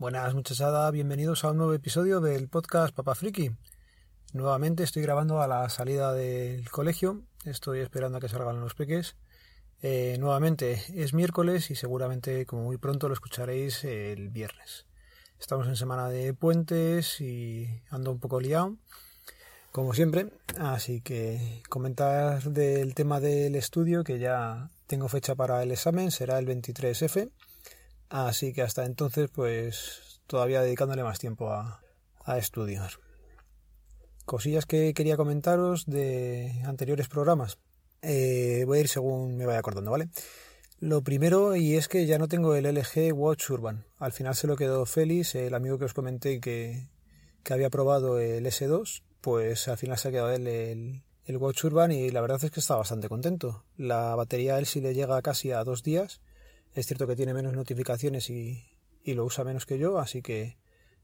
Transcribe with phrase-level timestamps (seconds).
[0.00, 3.50] Buenas muchachada, bienvenidos a un nuevo episodio del podcast Papa Friki.
[4.32, 9.16] Nuevamente estoy grabando a la salida del colegio, estoy esperando a que salgan los peques.
[9.82, 14.86] Eh, nuevamente es miércoles y seguramente como muy pronto lo escucharéis el viernes.
[15.38, 18.78] Estamos en semana de puentes y ando un poco liado,
[19.70, 25.70] como siempre, así que comentar del tema del estudio que ya tengo fecha para el
[25.72, 27.30] examen, será el 23F
[28.10, 31.80] Así que hasta entonces, pues todavía dedicándole más tiempo a,
[32.36, 32.92] estudiar.
[34.24, 37.58] Cosillas que quería comentaros de anteriores programas.
[38.02, 40.08] Eh, voy a ir según me vaya acordando, ¿vale?
[40.78, 43.84] Lo primero, y es que ya no tengo el LG Watch Urban.
[43.98, 46.88] Al final se lo quedó Félix, el amigo que os comenté que,
[47.42, 51.64] que había probado el S2, pues al final se ha quedado él el, el Watch
[51.64, 53.64] Urban y la verdad es que está bastante contento.
[53.76, 56.20] La batería a él sí le llega casi a dos días
[56.74, 58.64] es cierto que tiene menos notificaciones y,
[59.04, 60.56] lo usa menos que yo, así que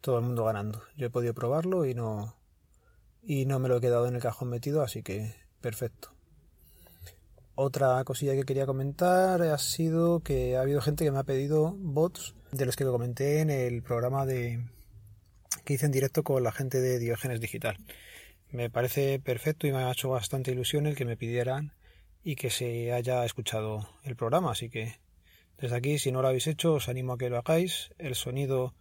[0.00, 0.82] todo el mundo ganando.
[0.96, 2.36] Yo he podido probarlo y no,
[3.22, 6.10] y no me lo he quedado en el cajón metido, así que perfecto.
[7.54, 11.74] Otra cosilla que quería comentar ha sido que ha habido gente que me ha pedido
[11.76, 14.64] bots de los que comenté en el programa de
[15.64, 17.76] que hice en directo con la gente de Diógenes Digital.
[18.50, 21.72] Me parece perfecto y me ha hecho bastante ilusión el que me pidieran
[22.24, 24.98] y que se haya escuchado el programa, así que
[25.62, 27.92] desde aquí, si no lo habéis hecho, os animo a que lo hagáis.
[27.98, 28.74] El sonido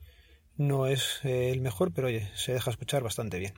[0.57, 3.53] no es eh, el mejor, pero oye, se deja escuchar bastante bien.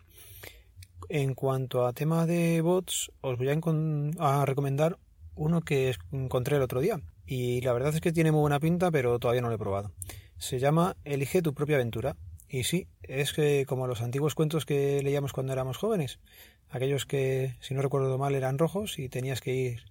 [1.07, 4.99] En cuanto a tema de bots, os voy a, recomendar
[5.35, 6.99] uno que encontré el otro día.
[7.25, 9.93] Y la verdad es que tiene muy buena pinta, pero todavía no lo he probado.
[10.37, 12.17] Se llama Elige tu propia aventura.
[12.49, 16.19] Y sí, es que como los antiguos cuentos que leíamos cuando éramos jóvenes.
[16.67, 19.83] Aquellos que, si no recuerdo mal, eran rojos y tenías que ir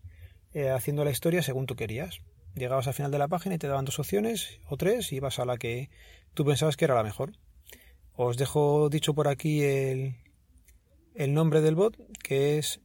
[0.52, 2.20] eh, haciendo la historia según tú querías.
[2.54, 5.38] Llegabas al final de la página y te daban dos opciones o tres y ibas
[5.38, 5.90] a la que
[6.34, 7.32] tú pensabas que era la mejor.
[8.14, 10.16] Os dejo dicho por aquí el,
[11.14, 12.80] el nombre del bot, que es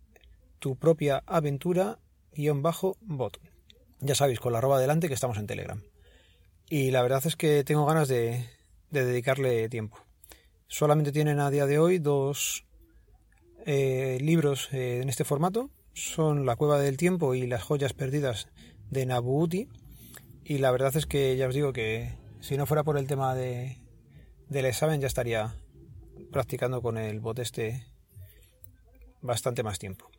[0.59, 1.99] tu propia aventura
[2.33, 3.39] guion bajo bot.
[3.99, 5.83] Ya sabéis, con la arroba adelante que estamos en Telegram.
[6.69, 8.45] Y la verdad es que tengo ganas de,
[8.89, 9.97] de dedicarle tiempo.
[10.67, 12.65] Solamente tienen a día de hoy dos
[13.65, 15.71] eh, libros eh, en este formato.
[15.93, 18.47] Son La Cueva del Tiempo y Las Joyas Perdidas
[18.89, 19.69] de Nabuuti
[20.43, 23.35] y la verdad es que ya os digo que si no fuera por el tema
[23.35, 23.77] de,
[24.49, 25.55] del examen ya estaría
[26.31, 27.85] practicando con el bot este
[29.21, 30.09] bastante más tiempo.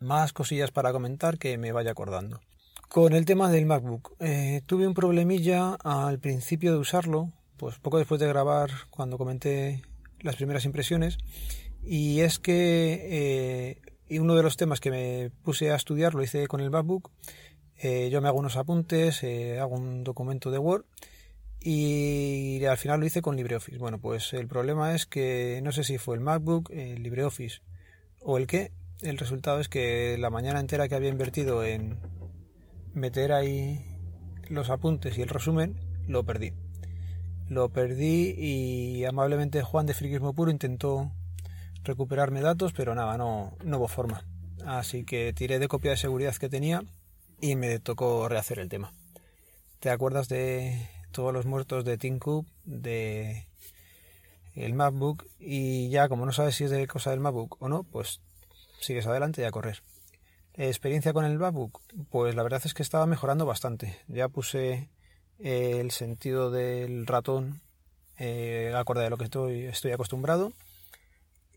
[0.00, 2.40] Más cosillas para comentar que me vaya acordando.
[2.88, 7.98] Con el tema del MacBook, eh, tuve un problemilla al principio de usarlo, pues poco
[7.98, 9.82] después de grabar cuando comenté
[10.20, 11.18] las primeras impresiones,
[11.82, 16.46] y es que eh, uno de los temas que me puse a estudiar lo hice
[16.46, 17.10] con el MacBook
[17.80, 20.84] eh, yo me hago unos apuntes, eh, hago un documento de Word
[21.60, 23.78] y al final lo hice con LibreOffice.
[23.78, 27.60] Bueno, pues el problema es que no sé si fue el MacBook, el LibreOffice
[28.20, 28.72] o el qué.
[29.00, 31.98] El resultado es que la mañana entera que había invertido en
[32.94, 33.84] meter ahí
[34.48, 35.76] los apuntes y el resumen,
[36.08, 36.52] lo perdí.
[37.48, 41.12] Lo perdí y amablemente Juan de Friquismo Puro intentó
[41.84, 44.24] recuperarme datos, pero nada, no, no hubo forma.
[44.66, 46.82] Así que tiré de copia de seguridad que tenía
[47.40, 48.92] y me tocó rehacer el tema.
[49.80, 53.46] ¿Te acuerdas de todos los muertos de Tim Cook, de
[54.54, 57.84] el MacBook y ya como no sabes si es de cosa del MacBook o no,
[57.84, 58.20] pues
[58.80, 59.82] sigues adelante y a correr.
[60.54, 63.96] Experiencia con el MacBook, pues la verdad es que estaba mejorando bastante.
[64.08, 64.90] Ya puse
[65.38, 67.60] el sentido del ratón
[68.16, 70.52] eh, acorde de lo que estoy, estoy acostumbrado.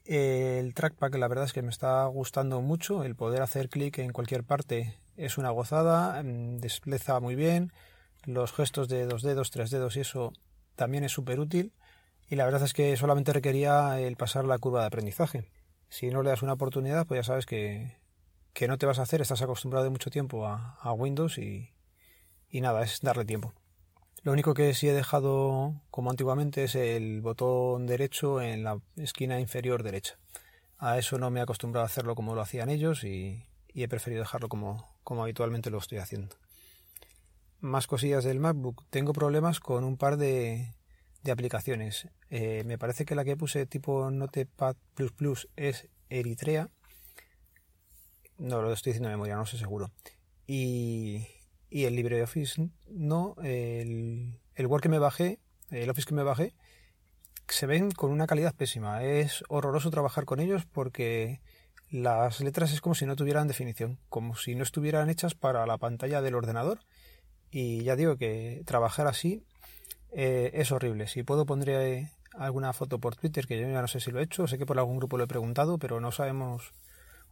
[0.05, 4.11] El trackpad, la verdad es que me está gustando mucho el poder hacer clic en
[4.11, 4.95] cualquier parte
[5.25, 7.71] es una gozada, mm, despleza muy bien,
[8.25, 10.33] los gestos de dos dedos, tres dedos y eso
[10.75, 11.73] también es súper útil
[12.29, 15.45] y la verdad es que solamente requería el pasar la curva de aprendizaje.
[15.89, 17.97] Si no le das una oportunidad, pues ya sabes que,
[18.53, 21.73] que no te vas a hacer, estás acostumbrado de mucho tiempo a, Windows y,
[22.49, 23.53] y nada, es darle tiempo.
[24.23, 29.39] Lo único que sí he dejado como antiguamente es el botón derecho en la esquina
[29.39, 30.17] inferior derecha.
[30.77, 33.87] A eso no me he acostumbrado a hacerlo como lo hacían ellos y, y he
[33.87, 36.35] preferido dejarlo como, como habitualmente lo estoy haciendo.
[37.59, 38.85] Más cosillas del MacBook.
[38.89, 40.73] Tengo problemas con un par de,
[41.23, 42.07] de aplicaciones.
[42.29, 44.75] Eh, me parece que la que puse tipo Notepad
[45.55, 46.69] es Eritrea.
[48.37, 49.91] No lo estoy diciendo de memoria, no sé seguro.
[50.47, 51.27] Y,
[51.69, 53.35] y el LibreOffice no.
[53.43, 55.39] El, el Word que me bajé,
[55.69, 56.55] el Office que me bajé,
[57.47, 59.03] se ven con una calidad pésima.
[59.03, 61.41] Es horroroso trabajar con ellos porque
[61.91, 65.77] las letras es como si no tuvieran definición, como si no estuvieran hechas para la
[65.77, 66.79] pantalla del ordenador.
[67.51, 69.43] Y ya digo que trabajar así
[70.13, 71.07] Eh, es horrible.
[71.07, 74.23] Si puedo pondré alguna foto por Twitter, que yo ya no sé si lo he
[74.23, 76.73] hecho, sé que por algún grupo lo he preguntado, pero no sabemos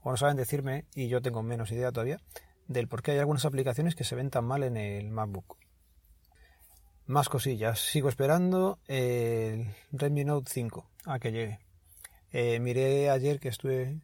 [0.02, 2.22] o no saben decirme, y yo tengo menos idea todavía,
[2.68, 5.58] del por qué hay algunas aplicaciones que se ven tan mal en el MacBook.
[7.06, 7.80] Más cosillas.
[7.80, 11.60] Sigo esperando el Redmi Note 5 a que llegue.
[12.32, 14.00] Eh, miré ayer que estuve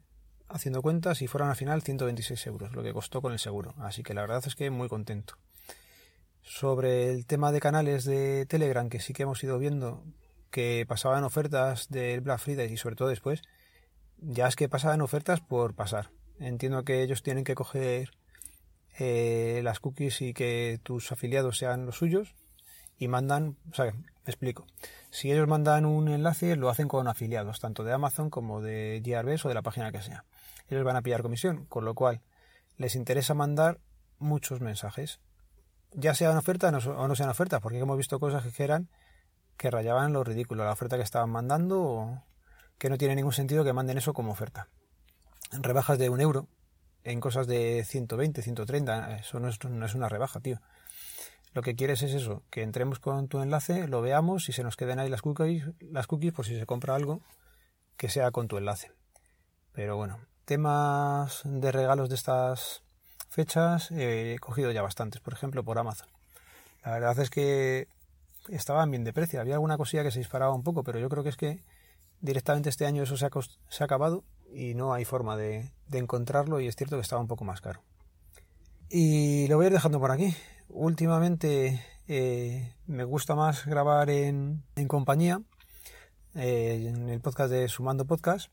[0.48, 3.74] haciendo cuentas y fueron al final 126 euros, lo que costó con el seguro.
[3.78, 5.36] Así que la verdad es que muy contento.
[6.42, 10.04] Sobre el tema de canales de Telegram, que sí que hemos ido viendo
[10.52, 13.42] que pasaban ofertas del Black Friday y sobre todo después,
[14.18, 16.12] ya es que pasaban ofertas por pasar.
[16.40, 18.12] Entiendo que ellos tienen que coger
[18.98, 22.36] eh, las cookies y que tus afiliados sean los suyos
[22.98, 23.94] y mandan, o sea,
[24.26, 24.66] explico.
[25.12, 29.46] Si ellos mandan un enlace, lo hacen con afiliados, tanto de Amazon como de Gearbest
[29.46, 30.26] o de la página que sea.
[30.70, 32.22] Ellos van a pillar comisión, con lo cual
[32.78, 33.80] les interesa mandar
[34.20, 35.20] muchos mensajes.
[35.92, 38.90] Ya sean ofertas o no sean ofertas, porque hemos visto cosas que eran
[39.58, 42.24] que rayaban lo ridículo, la oferta que estaban mandando o
[42.78, 44.68] que no tiene ningún sentido que manden eso como oferta.
[45.52, 46.48] Rebajas de un euro,
[47.04, 50.60] en cosas de 120, 130, eso no es, no es una rebaja, tío.
[51.54, 54.76] Lo que quieres es eso, que entremos con tu enlace, lo veamos y se nos
[54.76, 57.22] queden ahí las cookies, las cookies por si se compra algo
[57.96, 58.92] que sea con tu enlace.
[59.72, 62.84] Pero bueno, temas de regalos de estas
[63.30, 66.08] fechas he cogido ya bastantes, por ejemplo por Amazon.
[66.86, 67.88] La verdad es que
[68.50, 71.24] estaban bien de precio, había alguna cosilla que se disparaba un poco, pero yo creo
[71.24, 71.64] que es que
[72.22, 73.30] directamente este año eso se ha,
[73.70, 77.28] se ha acabado y no hay forma de, encontrarlo y es cierto que estaba un
[77.28, 77.82] poco más caro.
[78.90, 80.36] Y lo voy a ir dejando por aquí.
[80.70, 85.42] Últimamente eh, me gusta más grabar en, compañía,
[86.36, 88.52] eh, en el podcast de Sumando Podcast,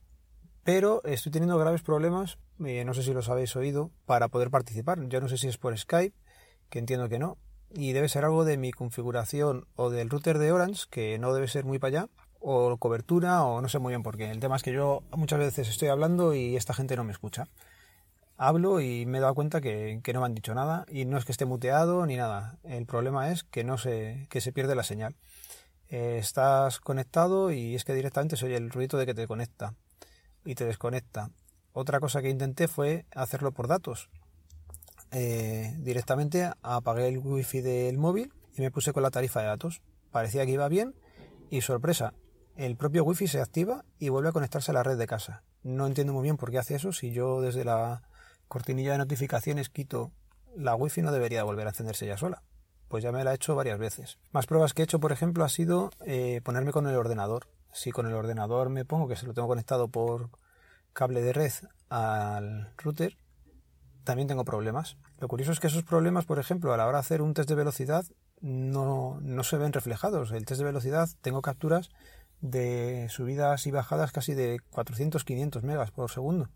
[0.64, 4.98] pero estoy teniendo graves problemas, eh, no sé si los habéis oído, para poder participar.
[5.08, 6.16] Yo no sé si es por Skype,
[6.70, 7.36] que entiendo que no,
[7.74, 11.48] y debe ser algo de mi configuración o del router de Orange, que no debe
[11.48, 14.30] ser muy para allá, o cobertura o no sé muy bien por qué.
[14.30, 17.48] El tema es que yo muchas veces estoy hablando y esta gente no me escucha.
[18.36, 21.24] Hablo y me he dado cuenta que, no me han dicho nada y no es
[21.24, 22.58] que esté muteado ni nada.
[22.64, 25.14] El problema es que no se, que se pierde la señal.
[25.88, 29.74] Eh, estás conectado y es que directamente se oye el ruido de que te conecta
[30.44, 31.30] y te desconecta.
[31.72, 34.10] Otra cosa que intenté fue hacerlo por datos.
[35.10, 39.82] Eh, directamente apagué el wifi del móvil y me puse con la tarifa de datos.
[40.10, 40.94] Parecía que iba bien
[41.50, 42.14] y sorpresa,
[42.56, 45.42] el propio wifi se activa y vuelve a conectarse a la red de casa.
[45.62, 46.92] No entiendo muy bien por qué hace eso.
[46.92, 48.02] Si yo desde la
[48.48, 50.12] cortinilla de notificaciones quito
[50.56, 52.42] la wifi no debería volver a encenderse ya sola.
[52.88, 54.18] Pues ya me la he hecho varias veces.
[54.32, 57.48] Más pruebas que he hecho, por ejemplo, ha sido eh, ponerme con el ordenador.
[57.72, 60.30] Si con el ordenador me pongo que se lo tengo conectado por
[60.92, 61.52] cable de red
[61.88, 63.16] al router,
[64.04, 64.96] también tengo problemas.
[65.18, 67.48] Lo curioso es que esos problemas, por ejemplo, a la hora de hacer un test
[67.48, 68.04] de velocidad,
[68.40, 70.32] no, no se ven reflejados.
[70.32, 71.90] El test de velocidad tengo capturas
[72.40, 76.50] de subidas y bajadas casi de 400-500 megas por segundo.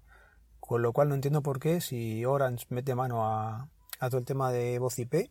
[0.60, 3.68] Con lo cual no entiendo por qué si Orange mete mano a,
[4.10, 5.30] todo el tema de voz IP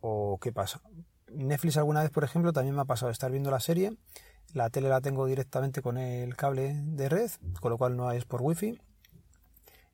[0.00, 0.80] o qué pasa.
[1.28, 3.92] Netflix alguna vez, por ejemplo, también me ha pasado estar viendo la serie.
[4.52, 7.30] La tele la tengo directamente con el cable de red,
[7.60, 8.80] con lo cual no es por wifi.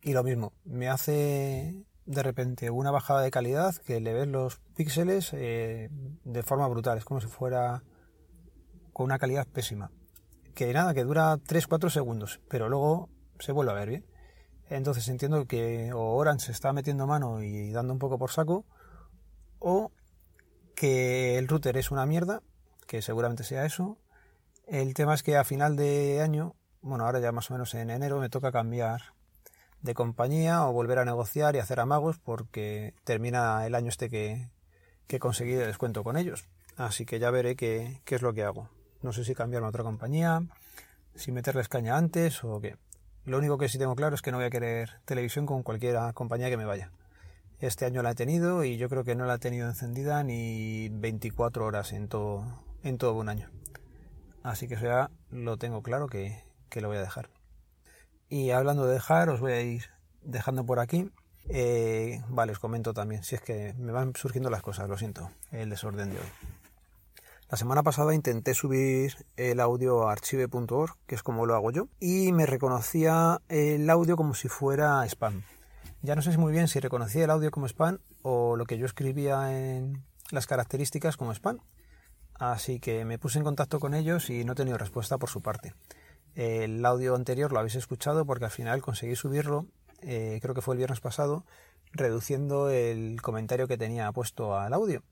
[0.02, 4.60] Y lo mismo, me hace de repente una bajada de calidad que le ves los
[4.76, 5.90] píxeles eh,
[6.24, 6.96] de forma brutal.
[6.96, 7.82] Es como si fuera
[8.92, 9.90] con una calidad pésima.
[10.54, 13.10] Que nada, que dura 3-4 segundos, pero luego
[13.40, 14.06] se vuelve a ver bien.
[14.70, 18.64] Entonces entiendo que o Orange se está metiendo mano y dando un poco por saco,
[19.58, 19.92] o
[20.74, 22.42] que el router es una mierda,
[22.86, 23.98] que seguramente sea eso.
[24.66, 27.88] El tema es que a final de año, bueno, ahora ya más o menos en
[27.88, 29.14] enero, me toca cambiar
[29.80, 34.50] de compañía o volver a negociar y hacer amagos porque termina el año este que,
[35.06, 36.48] que conseguí de descuento con ellos.
[36.76, 38.68] Así que ya veré qué, qué es lo que hago.
[39.02, 40.42] No sé si cambiarme a otra compañía,
[41.14, 42.76] si meterles caña antes o qué.
[43.24, 45.96] Lo único que sí tengo claro es que no voy a querer televisión con cualquier
[46.14, 46.90] compañía que me vaya.
[47.60, 50.88] Este año la he tenido y yo creo que no la he tenido encendida ni
[50.88, 53.48] 24 horas en todo, en todo un año.
[54.46, 57.30] Así que eso ya lo tengo claro que, que lo voy a dejar.
[58.28, 59.86] Y hablando de dejar, os voy a ir
[60.22, 61.10] dejando por aquí.
[61.48, 65.32] Eh, vale, os comento también, si es que me van surgiendo las cosas, lo siento,
[65.50, 66.26] el desorden de hoy.
[67.50, 71.88] La semana pasada intenté subir el audio a archive.org, que es como lo hago yo,
[71.98, 75.42] y me reconocía el audio como si fuera spam.
[76.02, 78.86] Ya no sé muy bien si reconocía el audio como spam o lo que yo
[78.86, 81.58] escribía en las características como spam.
[82.38, 85.40] Así que me puse en contacto con ellos y no he tenido respuesta por su
[85.40, 85.74] parte.
[86.34, 89.66] El audio anterior lo habéis escuchado porque al final conseguí subirlo,
[90.02, 91.44] eh, creo que fue el viernes pasado,
[91.92, 95.02] reduciendo el comentario que tenía puesto al audio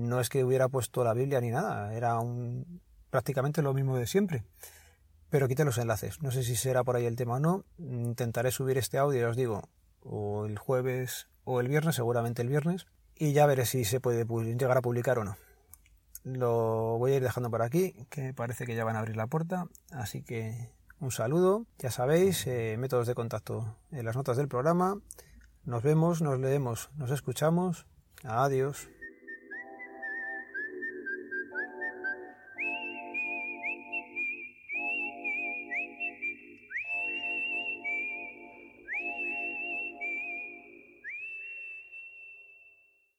[0.00, 4.06] no es que hubiera puesto la Biblia ni nada, era un, prácticamente lo mismo de
[4.06, 4.44] siempre.
[5.28, 6.22] Pero quité los enlaces.
[6.22, 7.64] No sé si será por ahí el tema o no.
[7.78, 9.62] Intentaré subir este audio, os digo,
[10.02, 14.24] o el jueves o el viernes, seguramente el viernes, y ya veré si se puede
[14.24, 15.36] llegar a publicar o no.
[16.22, 19.26] Lo voy a ir dejando por aquí, que parece que ya van a abrir la
[19.26, 24.48] puerta, así que un saludo, ya sabéis, eh, métodos de contacto en las notas del
[24.48, 25.00] programa.
[25.64, 27.86] Nos vemos, nos leemos, nos escuchamos.
[28.22, 28.88] Adiós.